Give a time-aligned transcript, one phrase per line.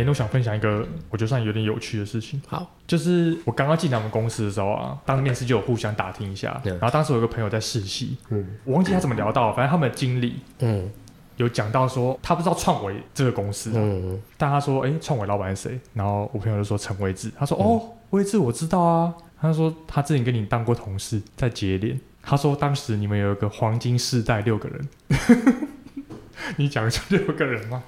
[0.00, 2.40] 哎，那我想分享一个我觉得算有点有趣的事情。
[2.46, 6.60] 好，就是我刚刚进来我们公司的时候啊，当面试就有互相打听一下。
[6.64, 10.90] 然后当时我有个朋友在试戏，嗯，我忘记他怎么聊到，反正他们的经理，嗯，
[11.36, 15.80] 有讲到说他不知道创维这个公司，嗯，但他说，哎，创维老板是谁？
[15.92, 19.14] 然后我朋友就说陈维志，他说，哦，维志我知道啊。
[19.42, 21.98] 他说他之前跟你当过同事，在节联。
[22.22, 24.88] 他说当时你们有一个黄金世代六个人，
[26.58, 27.82] 你讲出六个人吗？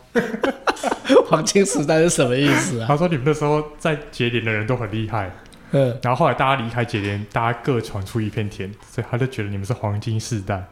[1.33, 2.87] 黄金时代是什么意思啊？
[2.87, 5.35] 他说你们那时候在节联的人都很厉害，
[5.71, 10.63] 嗯，然后后来大家离开节联，大家各闯出一片天，所以他就觉得你们是黄金时代。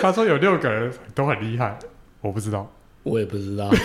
[0.00, 1.78] 他说有六个人都很厉害，
[2.22, 2.72] 我不知道，
[3.02, 3.70] 我也不知道。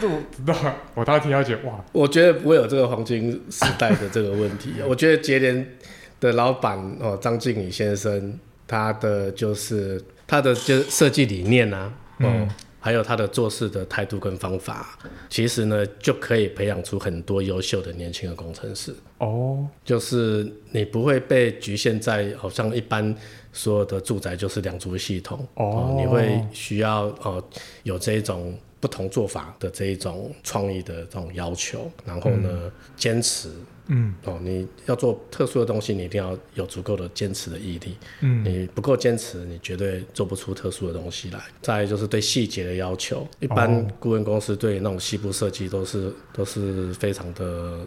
[0.00, 0.54] 我知道，
[0.94, 4.76] 我当时听到觉得哇，我觉得不会有这个黄金时代的这个问题。
[4.86, 5.76] 我觉得节联
[6.20, 12.48] 的老板哦，张敬宇先生，他的就是他的就设计理念啊，嗯，
[12.80, 18.94] 还有他的做事的态度跟方法，其实呢就可以培养出很多优秀的年轻的工程师。
[19.18, 23.14] 哦，就是你不会被局限在好像一般
[23.52, 27.42] 所有的住宅就是两足系统哦，你会需要哦
[27.82, 28.56] 有这种。
[28.80, 33.50] 不同做法的这一种创意的这种要求，然后呢，坚、嗯、持，
[33.88, 41.40] 嗯，哦，你要做特殊的东西，你一定要有足够的坚持的毅力，嗯，你不够坚持，你绝对做不出特殊的东西来。
[41.60, 47.80] 再就是对细节的要求，一般顾问公司对那种细部设计都是都是非常的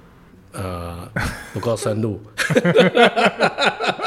[0.52, 1.10] 呃
[1.54, 2.20] 不够深入，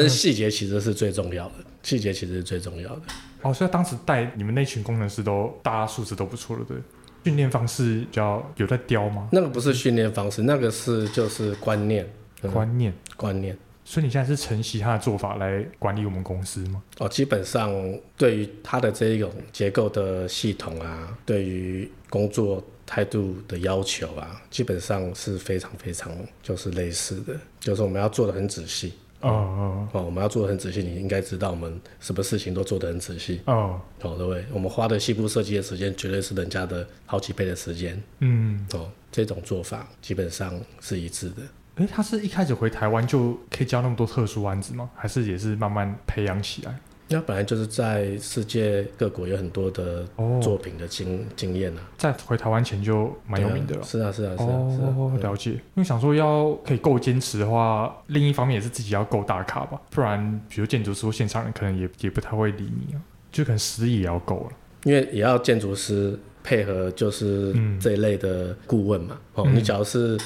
[0.00, 3.02] 但是细节其实是最重要的，细节其实是最重要的。
[3.42, 6.76] 哦，所以当时带你们那群工程师都，大家素质都不错了，对？
[7.24, 9.28] 训练方式比较有在雕吗？
[9.32, 12.08] 那个不是训练方式，那个是就是观念，
[12.42, 13.56] 嗯、观念，观念。
[13.84, 16.82] 所以你现在是承袭他的做法来管理我们公司吗？
[16.98, 17.72] 哦，基本上
[18.16, 28.92] 对于他的这一种结构的系统啊，对于工作态度的要求啊，基本上是非常非常就是类似的，就是我们要做的很仔细。
[29.20, 33.40] 哦哦哦，我们要做的很仔细，你应该知道我们什么事情都做的很仔细。
[33.46, 34.44] 哦，哦，对不对？
[34.52, 38.00] 我们花的细部设计的时间，绝对是人家的好几倍的时间。
[38.20, 41.42] 嗯，哦，这种做法基本上是一致的。
[41.76, 44.88] 诶，他是一开始回台湾就可以教那么多特殊案子吗？
[44.94, 46.78] 还是也是慢慢培养起来？
[47.08, 50.04] 那本来就是在世界各国有很多的
[50.42, 53.82] 作品的经、哦、经验啊，在回台湾前就蛮有名的了。
[53.84, 55.50] 是啊，是啊，是啊，是了解。
[55.52, 63.00] 因为想说要可以够坚持的话，另一方面也是自己要够大咖吧，不然比如建筑师或现场人可能也也不太会理你啊，
[63.30, 64.56] 就可能实力也要够了。
[64.82, 69.16] 因为也要建筑师配合，就是这一类的顾问嘛。
[69.36, 70.18] 嗯、哦，你假如是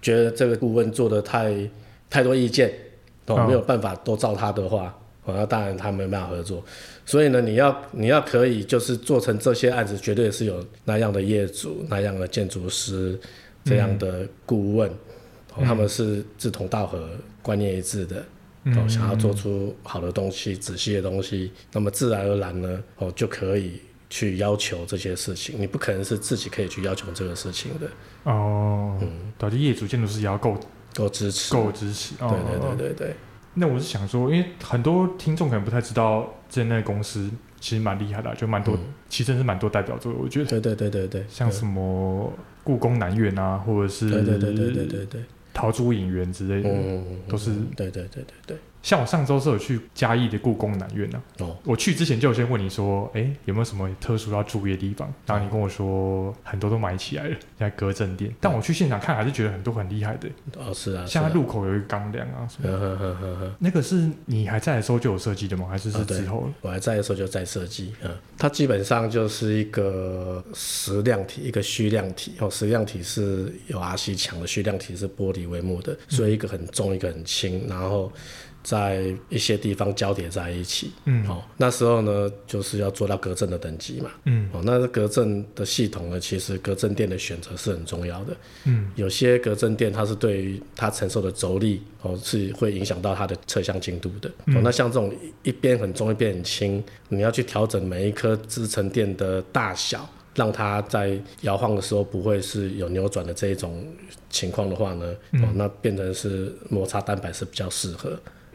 [0.00, 1.68] 觉得这个顾问做的太
[2.08, 2.72] 太多意见，
[3.26, 4.96] 哦，哦没有办法都照他的话。
[5.34, 6.64] 那当然他没办法合作，
[7.04, 13.18] 所以呢，你要你要可以就是做成这些案子，绝对是有那样的业主、那样的建筑师、
[13.64, 14.90] 这样的顾问，
[15.56, 17.08] 嗯、他们是志同道合、
[17.42, 18.24] 观念一致的，
[18.64, 25.54] 嗯、想要做出好的东西、仔细的东西，那么自然而然呢，哦，就可以去要求这些事情。
[25.58, 27.86] 你不可能是自己可以去要求这个事情的
[28.24, 28.96] 哦。
[29.00, 30.58] 嗯，到底业主、建筑师也要够
[30.94, 32.14] 够支持，够支持。
[32.16, 33.16] 对对对对对。
[33.54, 37.28] 那我是想说，因为很多听众可能不太知道，这那个公司
[37.60, 40.12] 其实蛮厉害的，就蛮多，嗯、其实是蛮多代表作。
[40.12, 42.32] 我觉得，对对对对对，像什么
[42.62, 45.20] 故宫南院啊，或者是对对对对对对对，
[45.52, 48.56] 陶朱影园之类的，嗯、都是对对对对对。
[48.82, 51.40] 像我上周是有去嘉义的故宫南院呢、啊。
[51.40, 55.12] 哦，我去之前就有先问你说，哎、欸，有没有什么特殊要注意的地方？
[55.26, 58.32] 然后你跟我说很多都买起来了，在隔震垫。
[58.40, 60.28] 但我去现场看，还是觉得很多很厉害的。
[60.56, 62.62] 哦，是啊，像在入口有一个钢梁啊什。
[62.62, 63.54] 呵呵呵呵。
[63.58, 65.66] 那个是你还在的时候就有设计的吗？
[65.68, 66.52] 还是是之后、哦？
[66.62, 67.92] 我还在的时候就在设计。
[68.02, 72.34] 嗯，它基本上就是一个实量体，一个虚量体。
[72.38, 78.10] 哦，实量体是有 RC 墙的，虚量体是玻璃帷幕的，所以一个很重，一个很轻，然后。
[78.68, 95.10] 在一些地方交叠在一起，嗯，哦，那时候呢，就是要做到隔震的等级嘛，嗯，哦，那隔震的系统呢，其实隔震垫的选择是很重要的，嗯，有些隔震垫它是对于它承受的轴力，哦，是会影响到它的侧向精度的，嗯、哦，那像这种
[95.42, 103.82] 一边很重一边很轻，你要去调整每一颗支撑垫的大小，让它在摇晃的时候不会是有扭转的这一种
[104.28, 108.14] 情况的话呢，嗯、哦，那变成是摩擦蛋白是比较适合。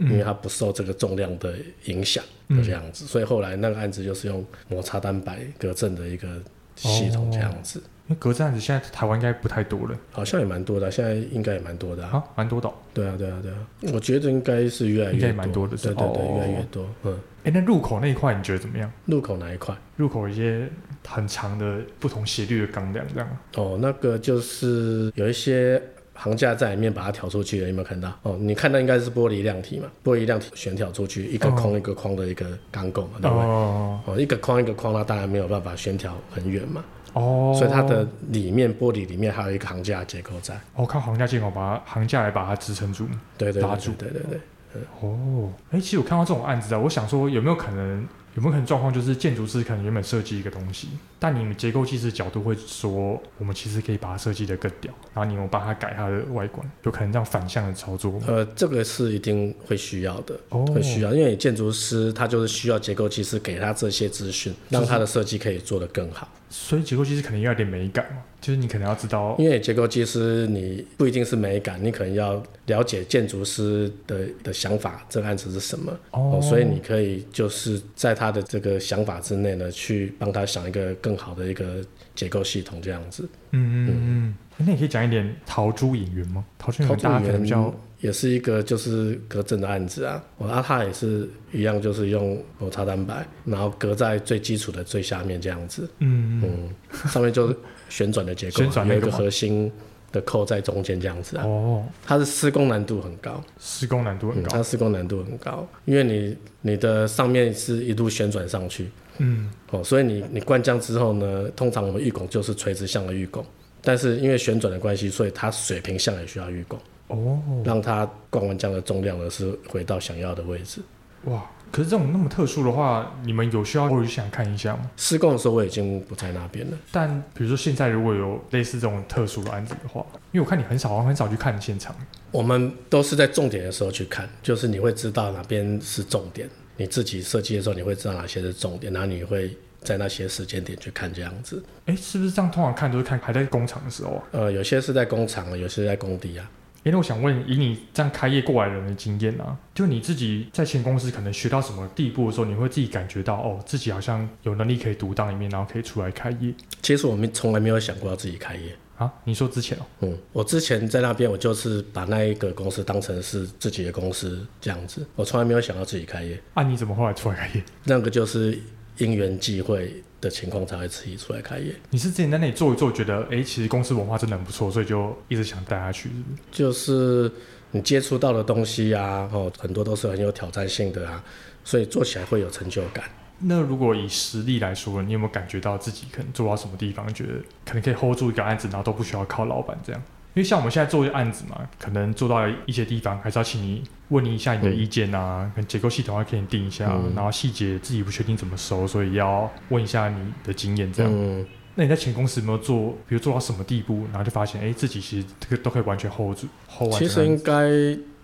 [0.10, 1.54] 因为它不受这个重量的
[1.86, 6.28] 影响，就这样子，嗯、所以后来那个案子就是用摩擦单板隔震的一个
[6.76, 7.82] 系统这样子。
[8.08, 12.70] 因为格子案子现在台湾应该不太多了，好像也蛮多的，现在应该也蛮多的啊，蛮多的。
[12.94, 13.58] 对啊，对啊，对啊，
[13.94, 16.86] 我觉得应该是越来越蛮多的，对对对，越来越多。
[17.04, 18.92] 嗯，哎，那入口那一块你觉得怎么样？
[19.06, 19.74] 入口哪一块？
[19.96, 20.70] 入口一些
[21.08, 23.38] 很长的不同斜率的钢梁这样。
[23.56, 25.82] 哦，那个就是有一些。
[26.24, 28.10] 行架在里面把它挑出去了，有没有看到？
[28.24, 29.88] 哦，你看到应该是玻璃量体嘛？
[30.04, 33.46] 玻璃量体悬挑出去，一个框一个框的一个钢构嘛，哦、对不对？
[33.46, 36.84] 哦，哦，一个框一个框，它当然没有办法悬挑很远嘛。
[37.14, 40.60] 哦，所以它的里面玻璃里面还有一个行架结构在。
[40.76, 43.06] 哦，靠行架结构把它行架来把它支撑住，
[43.38, 44.40] 对对，对，拉住，对对对。
[44.76, 48.08] 嗯、哦，哎，其实我看到这种案子啊，我想说有没有可能？
[48.36, 50.88] 有没有可能状况就是建筑师可能原本设计一个东西，
[51.20, 58.20] 但你们结构技师角度会说，我们其实可以把它设计的更屌，然后你们帮他改它的外观，有可能这样反向的操作？
[58.26, 66.28] 呃，这个是一定会需要的，哦、会需要，因为建筑师他就是需要结构技师给他这些资讯，让他的设计可以做得更好。
[66.50, 81.82] 所以结构技师可能要有点美感嘛，就是你可能要知道，因为结构技师你不一定是美感，你可能要了解建筑师的的想法，这个案子是什么哦，哦，所以你可以就是在他的这个想法之内呢，去帮他想一个更好的一个
[82.14, 83.24] 结构系统这样子。
[83.52, 86.44] 嗯嗯嗯，那你可以讲一点陶朱隐园吗？
[86.60, 87.74] 陶朱隐园大家可能比较。
[88.04, 97.56] 也是一个就是隔震的案子啊，我阿它也是一样，就是用摩擦蛋白，然后隔在最基础的最下面这样子，嗯嗯，上面就是
[97.88, 99.72] 旋转的结构，旋转有一个核心
[100.12, 101.46] 的扣在中间这样子啊。
[101.46, 108.90] 哦，它的施工难度很高，施工难度很高，嗯、它施工难度很高，因为你你的上面是一路旋转上去，
[109.20, 113.46] 嗯，哦，所以你你灌浆之后呢，通常我们预拱就是垂直向的预拱，
[113.82, 116.78] 但是因为旋转的关系，所以它水平向也需要预拱。
[117.08, 120.82] 哦，让它灌完浆的重量呢是回到想要的位置。
[121.26, 124.92] 哇，可是这种那么特殊的话，你们有需要我想看一下吗？
[124.98, 126.78] 施工的时候我已经不在那边了。
[126.92, 131.96] 但比如说现在如果有类似这种特殊的案子的话，因为我看你很少很少去看现场。
[132.32, 141.64] 我们都是在重点的时候去看，就是你会知道哪边是重点，你自己设计的时候你会知道哪些是重点，然后你会在那些时间点去看这样子。
[141.86, 142.52] 哎，是不是这样？
[142.52, 144.24] 通常看都是看还在工厂的时候啊？
[144.32, 146.50] 呃，有些是在工厂，有些是在工地啊。
[146.84, 156.54] 哎，那我想问，以你这样开业过来人的经验啊，就你自己在前公司可能学到什么地步的时候，你会自己感觉到哦，自己好像有能力可以独当一面，然后可以出来开业。
[156.82, 159.10] 其实我们从来没有想过要自己开业啊。
[159.24, 159.82] 你说之前哦？
[160.02, 166.38] 嗯，我之前在那边，我就是把那一个公司当成是自己的公司这样子，我从来没有想到自己开业。
[166.54, 167.64] 啊，你怎么后来出来开业？
[167.86, 168.60] 那个就是
[168.98, 170.04] 因缘际会。
[170.24, 171.76] 的情况才会自己出来开业。
[171.90, 176.42] 你是之前在那里做一做，觉得哎、欸，其实公司文化真的很不错，所以就一直想带下去是是？
[176.50, 177.32] 就是
[177.72, 181.22] 你接触到的东西啊，哦，很多都是很有挑战性的啊，
[181.66, 183.04] 所以做起来会有成就感。
[183.40, 187.34] 那如果以实力来说，你有没有感觉到自己可能做到什么地方，觉得
[187.66, 190.02] 可能可以 hold 住一个案子，然后都不需要靠老板这样？
[190.36, 201.12] 因为像我们现在做一个案子嘛，可能做到一些地方，还是要请你问你一下你的意见啊，可能、结构系统要可以定一下，嗯、然后细节自己不确定怎么收，所以要问一下你的经验这样。
[201.14, 201.46] 嗯、
[201.76, 207.00] 那你在前公司有没有做，比如做到什么地步，然后就发现，哎，自己其实这个都可以完全 hold 住，hold 完。
[207.00, 207.70] 其实应该，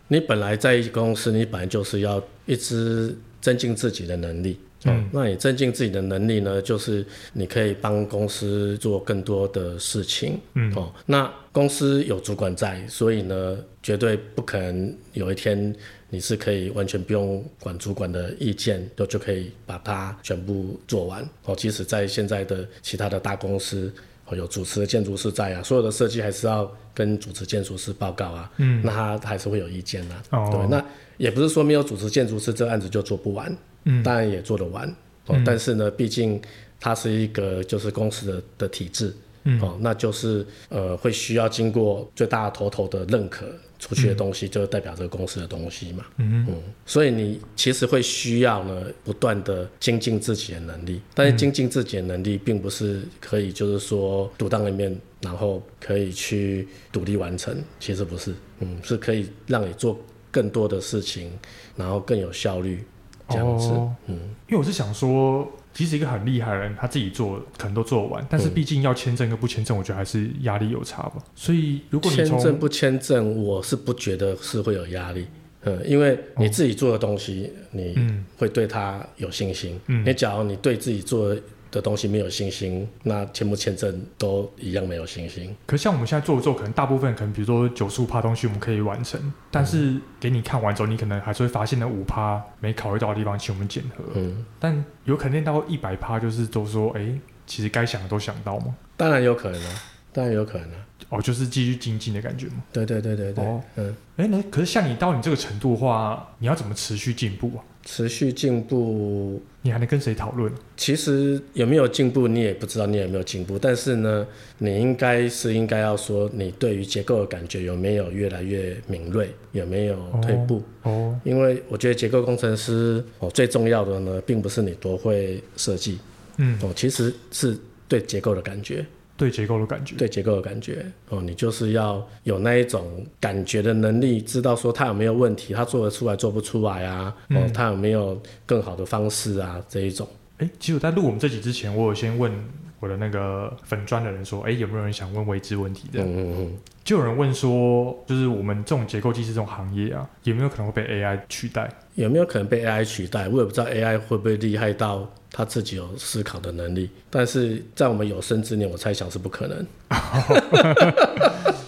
[0.08, 4.60] 你本来在一个公司，你本来就是要一直增进自己的能力。
[4.86, 6.62] 嗯、哦，那你增进自己的能力呢？
[6.62, 10.40] 就是你可以帮公司做更多的事情。
[10.54, 15.76] 嗯，哦，那公司有主管在，所以呢，绝对不可能有一天
[16.10, 21.28] 你是可以完全不用管主管的意见，都就可以把它全部做完。
[21.44, 23.92] 哦，即使在现在的其他的大公司，
[24.28, 28.50] 哦，有主持的建筑师在啊，所有的设计还是要跟主持建筑师报告啊。
[28.58, 30.24] 嗯，那他还是会有意见啊。
[30.32, 30.84] 哦，对，那
[31.18, 33.54] 也不是说没有主持建筑师，这个案子就做不完。
[33.84, 34.88] 嗯，当然也做得完，
[35.28, 36.42] 哦，嗯、但是呢，毕竟
[36.80, 43.46] 它是一个就是公司的的体制，嗯，哦，那就是呃会需要经过最大的头头的认可，
[43.80, 46.46] 出去的东西就代表这个公司的东西嘛，嗯。
[46.50, 46.56] 嗯，
[46.86, 59.98] 所以你其实会需要呢不断的精进自己的能力，但是精进自己的能力并不是可以就是说独当一面，然后可以去独立完成，其实不是，嗯，是可以让你做
[60.30, 61.32] 更多的事情，
[61.78, 62.84] 然后更有效率。
[63.30, 64.16] 这样子，哦、嗯，
[64.48, 71.16] 因为我是想说，即使一个很厉害的人，他自己做可能都做完，但是毕竟要签证跟不签证，我觉得还是压力有差吧。
[71.36, 75.26] 所以如果你签证不签证，我是不觉得是会有压力，
[75.62, 77.96] 嗯，因为你自己做的东西，哦、你
[78.38, 79.80] 会对他有信心。
[79.88, 81.36] 嗯，你假如你对自己做
[81.72, 85.56] 的的东西没有信心，那签不签证都一样没有信心。
[85.66, 94.04] 可是像我们现在做不做，可能大部分可能比如说九十五趴东西我们可以完成，但是给你看完之后，你可能还是会发现那五趴没考虑到的地方，请我们检核。
[94.16, 98.76] 嗯，但有肯定到一百趴，就是都说，哎、欸，其实该想的都想到吗？
[98.98, 100.86] 当然有可能啊，当然有可能啊。
[101.10, 102.64] 哦，就是继续精进的感觉吗？
[102.72, 103.44] 对对对对对。
[103.44, 107.64] 哦，嗯，哎，那可是像你到你这个程度的话，你要怎么持续进步啊？
[107.86, 110.52] 持续进步，你还能跟谁讨论？
[110.78, 113.58] 其实有没有进步，你也不知道你有没有进步。
[113.58, 120.62] 但是呢，你应该是应该要说，你对于结构的感觉有没有越来越敏锐，有没有退步？
[120.84, 126.00] 哦，哦，因为我觉得结构工程师哦，最重要的呢，并不是你多会设计，
[126.38, 127.58] 嗯，哦，其实是
[127.88, 128.86] 对结构的感觉。
[129.20, 140.08] 对结构的感觉，对结构的感觉哦，你就是要有那一种感觉的能力，知道说他有没有问题，他做得出来做不出来啊，嗯、哦，他有没有更好的方式啊，这一种。
[140.38, 142.32] 哎，其实我在录我们这集之前，我有先问
[142.80, 146.02] 我的那个粉砖的人说，哎，有没有人想问未知问题的？
[146.02, 151.70] 嗯嗯嗯，就有人问说，就是我们这种结构技师这种行业啊，有没有可能会被 AI 取代？
[151.96, 153.28] 有没有可能被 AI 取代？
[153.28, 155.12] 我也不知道 AI 会不会厉害到。
[155.32, 159.66] 他自己有思考的能力，但是在我们有生之年，我猜想是不可能。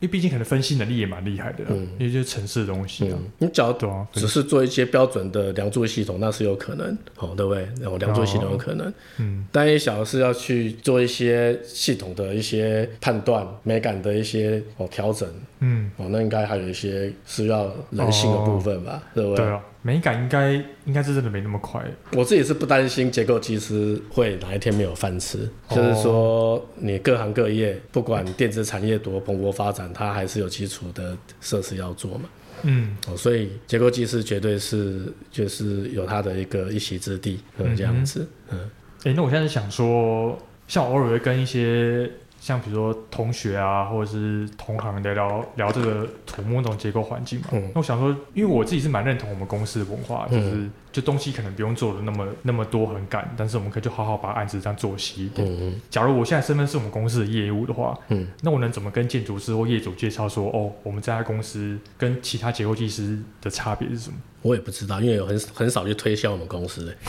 [0.00, 3.18] 因为毕竟可能分析能力也蛮厉害的，嗯，因为就是程式的东西啊。
[3.38, 6.86] 你假如只是做一些标准的梁柱系统，那是有可能，
[7.16, 7.66] 哦，对不对？
[7.80, 9.46] 然后梁柱系统有可能，嗯。
[9.50, 15.26] 但一小是要去做一些系统的一些判断、美感的一些哦调整，
[15.60, 19.42] 嗯，哦，那应该还有一些需要人性的部分吧，对不对？
[19.46, 19.62] 对啊。
[19.86, 20.52] 美感应该
[20.86, 21.84] 应该是真的没那么快。
[22.14, 32.24] 我自己是不担心结构技师会哪一天没有饭吃，哦、就是说你各行各业，不管电子产业多蓬勃发展，它还是有基础的设施要做嘛。
[32.62, 38.26] 嗯，哦，所以结构技师绝对是就是有他的一个一席之地，嗯，这样子。
[38.50, 38.58] 嗯，
[39.00, 42.10] 哎、欸，那我现在想说，像偶尔会跟一些。
[42.44, 47.46] 像比如说同学啊，或者是同行聊聊聊这个土木那种结构环境嘛。
[47.52, 47.70] 嗯。
[47.74, 55.48] 那我想说，因为我自己是蛮认同我们公司的文化，就是、嗯、就东西可能不用做的那么那么多很赶，但是我们可以就好好把案子这样做细一点。
[55.58, 55.80] 嗯。
[55.88, 64.16] 假如我现在身份是我们公司的业务的话，嗯，那我能怎么跟建筑师或业主介绍说，哦，我们这家公司跟其他结构技师的差别是什么？
[64.42, 66.94] 我也不知道，因为有很很少去推销我们公司。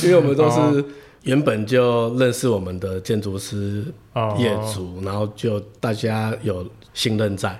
[0.04, 0.84] 因为我们都是。
[1.20, 3.84] 哦原本就认识我们的建筑师
[4.38, 5.06] 业主，oh.
[5.06, 7.50] 然后就大家有信任在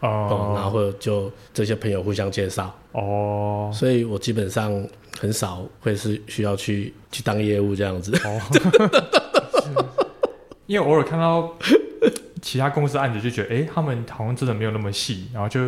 [0.00, 0.30] ，oh.
[0.30, 3.74] 嗯，然后就这些朋友互相介绍哦，oh.
[3.74, 4.72] 所以我基本上
[5.18, 8.40] 很少会是需要去去当业务这样子，oh.
[10.66, 11.52] 因为偶尔看到。
[12.40, 15.60] 其他公司案子就觉得，哎、欸，他们好像真的没有那么细，然后就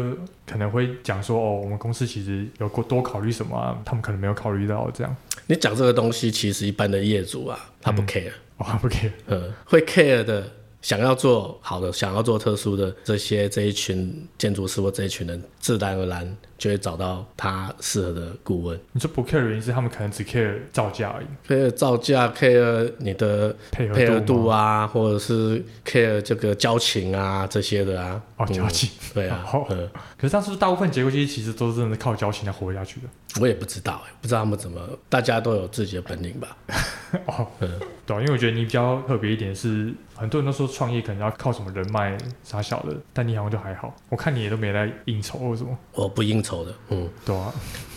[0.46, 5.14] 可能会讲说，哦，我们公司其实有过多考虑什么啊，他们可能没有考虑到这样。
[5.50, 10.48] 你讲这个东西，其实一般的业主啊，他不 care，、嗯、哦，他不 care，嗯，会 care 的。
[10.82, 18.78] 想要做好的，想要做特殊的这些这一群建筑师或这一群人，自然而然就会找到他适合的顾问。
[18.92, 28.22] 你说不 care 的原因是他们可能只 care 造价而已，care 造价，care 你的配合配合度啊，或者是 care 这个交情啊这些的啊。
[28.36, 29.46] 哦，交情，嗯、对啊。
[29.52, 33.06] 哦、嗯，可是当时大部分结构其实其实都是真的靠交情来活下去的。
[33.40, 36.56] 我也不知道，不知道他们怎么，大家都有自己的本领吧。
[37.26, 37.70] 哦，嗯，
[38.10, 43.94] 对，因为我觉得你比较特别一点是，很多人都说创业可能要靠什么人脉啥小的，但你好像就还好。
[44.08, 45.78] 我看你也都没来应酬或什么。
[45.92, 47.54] 我不应酬的，嗯，对啊。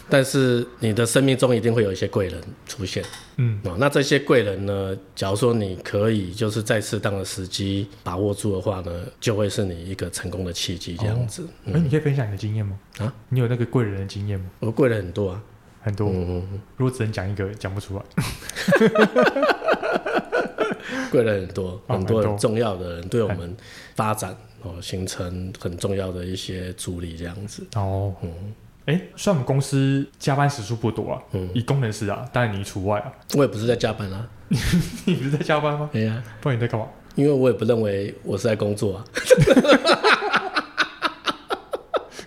[0.10, 3.03] 但是你的生命中一定会有一些贵人出现，
[3.38, 11.43] 嗯，哦，那这些贵人呢，假如说你可以就是在适当的时机把握住的话呢，就会是你一个成功的契机，这样子。
[11.65, 12.77] 哎、哦，嗯、你可以分享你的经验吗？
[13.00, 14.46] 啊，你有那个贵人的经验吗？
[14.60, 15.41] 我贵人很多啊。
[15.86, 18.03] 很多，嗯、如果只能讲一个，讲不出来。
[21.13, 23.55] 贵人很多，哦、很多很重要的人对我们
[23.96, 27.63] 发展哦形成很重要的一些助力，这样子。
[27.75, 28.32] 哦，嗯，
[28.86, 33.13] 哎，虽然我们公司加班时数不多啊，嗯，以工程师啊，当然你除外啊。
[33.36, 34.27] 我也不是在加班啊，
[35.05, 35.88] 你不是在加班吗？
[35.93, 36.88] 对呀、啊，不然你在干嘛？
[37.13, 39.05] 因为我也不认为我是在工作啊。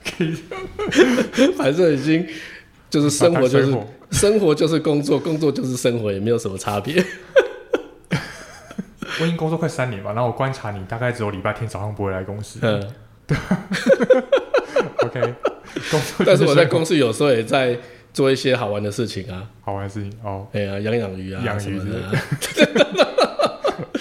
[0.04, 0.36] 可以，
[1.58, 2.24] 反正已经。
[2.88, 3.76] 就是生活就是
[4.12, 7.04] 生活就是工作，工作就是生活，也没有什么差别。
[9.20, 12.58] 我已经工作快三年吧，然后我观察你，大概只有礼拜天早上不会来公司。
[12.62, 12.80] 嗯，
[13.26, 13.36] 对。
[15.04, 15.20] OK，
[15.90, 16.24] 工作。
[16.26, 17.78] 但是我在公司有时候也在
[18.12, 20.46] 做一些好玩的事情啊，好玩的事情哦。
[20.52, 21.84] 哎呀，养养鱼啊，养鱼的。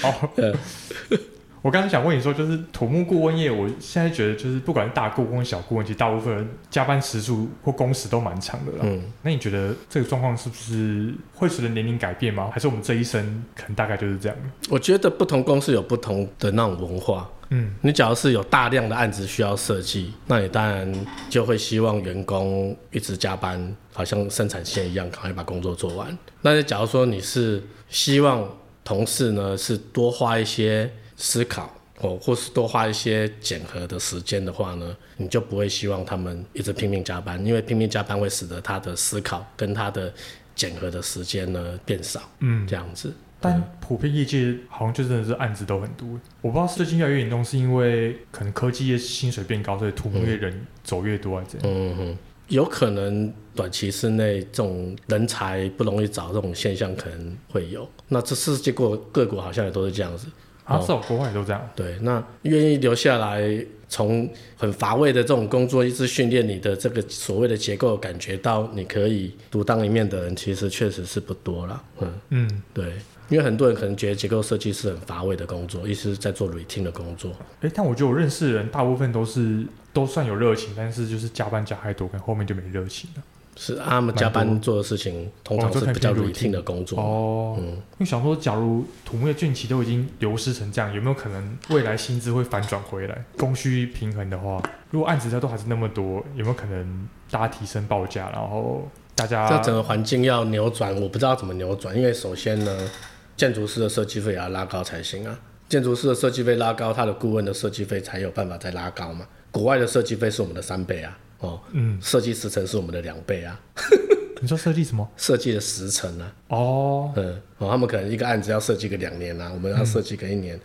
[0.01, 0.29] 好。
[1.65, 8.79] 我刚才想问你说，就是土木顾问业，我现在觉得就是不管是大顾问、小顾问，其实大部分人加班时数或工时都蛮长的啦。
[8.83, 12.51] 嗯，那你觉得这个状况是不是会随着年龄改变吗？
[12.53, 14.37] 还是我们这一生可能大概就是这样？
[14.69, 17.27] 我觉得不同公司有不同的那种文化。
[17.49, 20.93] 嗯，你假如是有大量的案子需要设计，那你当然
[21.31, 26.15] 就会希望员工一直加班，好像生产线一样，赶快把工作做完。
[26.43, 28.47] 那假如说你是希望
[28.83, 40.13] 同事呢是多花一些思考，或，或是多花一些检核的时间的话呢，你就不会希望他们一直拼命加班，因为拼命加班会使得他的思考跟他的
[40.55, 42.21] 检核的时间呢变少。
[42.39, 43.13] 嗯，这样子。
[43.41, 46.07] 但普遍业界好像就真的是案子都很多，
[46.41, 51.69] 我不知道最近越来越严重，是因为可能科技业薪水变高，所以土木业人走越多还是怎样？
[51.71, 52.17] 嗯哼，
[52.47, 57.87] 有可能短期之内这种人才不容易找这种现象可能会有。
[58.07, 60.27] 那这世界各各国好像也都是这样子。
[60.65, 61.69] 啊，是哦，国外都这样。
[61.75, 71.83] 对，那愿意留下来，从很乏味的这种工作，一直训练你的这个所谓的结构，感觉到你可以独当一面的人，其实确实是不多了。
[72.01, 72.93] 嗯嗯，对。
[73.27, 77.31] 因为很多人可能觉得结构设计是很乏味的工作，一直在做 routine 的工作。
[77.61, 83.23] 哎，但我觉得我认识的人大部分都是都算有热情，但是就是加班加太多，可能后面就没热情了。
[83.55, 86.99] 是啊，他们加班做的事情通常是比较 routine 的工作。
[86.99, 93.23] 哦，嗯，因为想说，假如土木业近期都已经流失成这样，有没有可能未来薪资会反转回来？
[93.37, 102.89] 供需平衡的话，如果案子它都还是那么多，有没有可能大家提升报价，然后大家这整个环境要扭转，我不知道怎么扭转，因为首先呢。
[103.37, 105.37] 建筑师的设计费也要拉高才行啊！
[105.67, 109.27] 建筑师的设计费拉高，他的顾问的设计费才有办法再拉高嘛。
[109.51, 113.59] 国外的设计费是我们的三倍啊，哦，嗯，设计时程是我们的两倍啊。
[114.41, 115.07] 你说设计什么？
[115.15, 116.33] 设计的时程啊。
[116.49, 120.55] 哦，嗯，哦，他们可能一个案子要设计个两年啊，我们要设计个一年。
[120.55, 120.61] 嗯、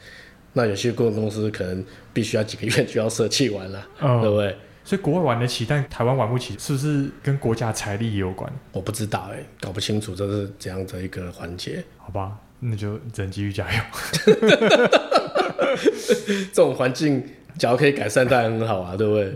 [0.54, 4.56] 那有些顾问公司可能必须要几个月就要设计完了，哦、对不对？
[4.82, 8.50] 所以国外玩得起，但台湾玩不起，是不是跟国家财力也有关？
[8.72, 11.84] 我不知道哎、欸，搞不清楚这是怎样的一个环节。
[11.98, 12.36] 好吧。
[12.58, 13.80] 那就只能继续加油。
[16.52, 17.24] 这种环境，
[17.56, 19.32] 假如可以改善，当然很好啊，对不对？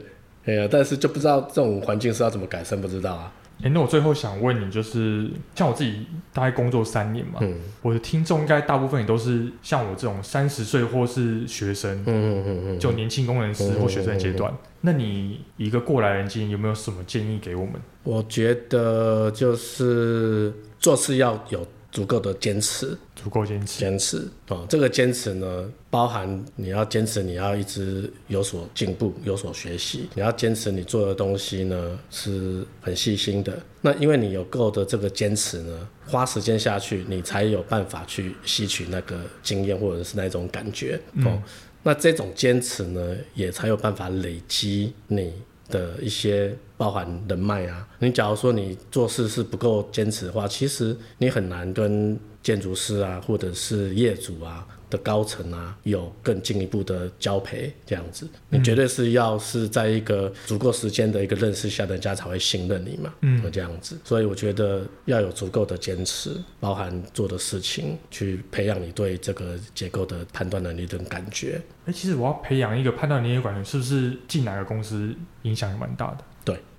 [0.46, 3.32] 哎呀，但是就不知道这种环境是要怎么改善，不知道啊。
[3.60, 14.52] 哎、欸，那我最后想问你，就是像我自己大概工作三年嘛，嗯、我的听众应该大部分也都是像我这种三十岁或是学生，嗯嗯嗯嗯，就年轻工程师或学生阶段。
[14.80, 17.74] 那你一个过来人经验，有没有什么建议给我们？
[18.02, 21.66] 我觉得就是做事要有。
[21.94, 24.66] 足够的坚持，足够坚持，坚持哦。
[24.68, 30.08] 这个坚持呢，包含你要坚持，你要一直有所进步，有所学习。
[30.14, 33.56] 你要坚持你做的东西呢，是很细心的。
[33.80, 41.26] 那因为你有够的这个坚持呢，花时间下去，你才有办法去吸取那个经验或者是那种感觉哦。
[41.26, 41.42] 嗯、
[41.84, 45.32] 那这种坚持呢，也才有办法累积你。
[45.70, 46.54] 的一些
[46.84, 58.28] 包含人脉啊，你假如说你做事是不够坚持的话，其实你很难跟建筑师啊，或者是业主啊的高层啊，有更进一步的交陪这样子。
[58.50, 63.14] 你绝对是要是在一个足够时间的一个认识下，人家才会信任你嘛。
[63.22, 63.96] 嗯，这样子。
[64.04, 71.58] 所以我觉得要有足够的坚持，包含做的事情，去培养你对这个结构的判断能力跟感觉。
[71.86, 76.18] 哎、欸，其实我要培养一个判断能力的感觉，是不是进哪个公司影响也蛮大的？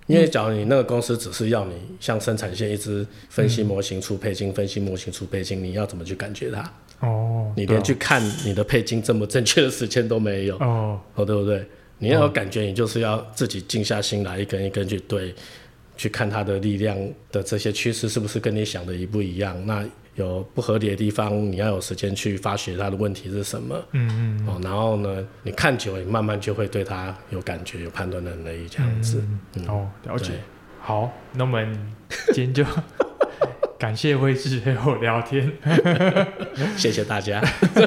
[0.07, 0.15] 对。
[0.15, 6.73] 因为假如你那个公司只是要你像生产线一直分析模型出配金，嗯、分析模型出配金，你要怎么去感觉它？
[6.99, 10.57] 哦，你连去看你的配筋正不正确的时间都没有。
[10.57, 11.65] 哦，哦，对不对？
[11.99, 15.33] 你要有感觉，你就是要自己静下心来，一根一根去对，
[15.97, 16.97] 去看它的力量
[17.31, 19.61] 的这些趋势是不是跟你想的一不一样？
[19.65, 19.85] 那。
[20.15, 23.75] 有不合理的地方，你要有时间去发掘它的问题是什么。
[23.91, 24.47] 嗯嗯。
[24.47, 29.23] 哦，然后呢，你看久了，你慢慢就会对它有感觉、有判断能力，这样子。
[29.55, 29.67] 嗯。
[29.67, 30.33] 哦，了解。
[30.81, 31.93] 好，那我们
[32.33, 32.65] 今天就
[33.77, 35.51] 感谢威志陪我聊天。
[36.77, 37.43] 谢谢大家。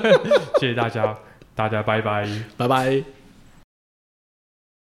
[0.60, 1.16] 谢谢大家，
[1.54, 3.17] 大家拜拜，拜拜。